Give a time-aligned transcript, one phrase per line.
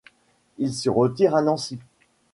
[0.57, 1.77] Il se retire à Nancy.